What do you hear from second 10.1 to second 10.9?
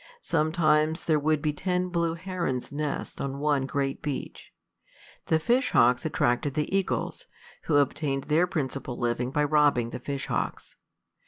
hawks.